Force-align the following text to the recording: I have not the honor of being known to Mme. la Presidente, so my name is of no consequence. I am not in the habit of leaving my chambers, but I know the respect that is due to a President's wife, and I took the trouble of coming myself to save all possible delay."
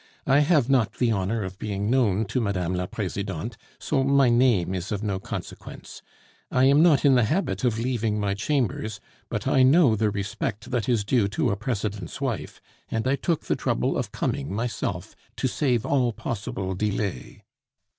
I 0.25 0.39
have 0.39 0.67
not 0.67 0.93
the 0.93 1.11
honor 1.11 1.43
of 1.43 1.59
being 1.59 1.87
known 1.91 2.25
to 2.25 2.41
Mme. 2.41 2.73
la 2.73 2.87
Presidente, 2.87 3.55
so 3.77 4.03
my 4.03 4.29
name 4.29 4.73
is 4.73 4.91
of 4.91 5.03
no 5.03 5.19
consequence. 5.19 6.01
I 6.49 6.63
am 6.63 6.81
not 6.81 7.05
in 7.05 7.13
the 7.13 7.25
habit 7.25 7.63
of 7.63 7.77
leaving 7.77 8.19
my 8.19 8.33
chambers, 8.33 8.99
but 9.29 9.45
I 9.47 9.61
know 9.61 9.95
the 9.95 10.09
respect 10.09 10.71
that 10.71 10.89
is 10.89 11.03
due 11.03 11.27
to 11.27 11.51
a 11.51 11.55
President's 11.55 12.19
wife, 12.19 12.59
and 12.89 13.07
I 13.07 13.15
took 13.15 13.41
the 13.43 13.55
trouble 13.55 13.95
of 13.95 14.11
coming 14.11 14.51
myself 14.51 15.15
to 15.35 15.47
save 15.47 15.85
all 15.85 16.13
possible 16.13 16.73
delay." 16.73 17.43